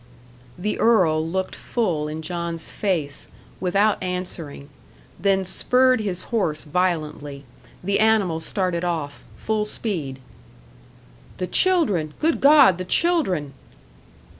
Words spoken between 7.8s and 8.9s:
The animal started